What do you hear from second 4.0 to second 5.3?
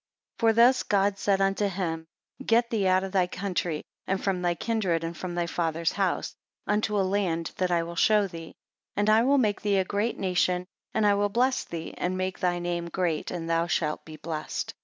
and from thy kindred, and